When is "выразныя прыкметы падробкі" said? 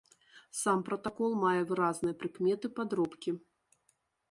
1.73-3.37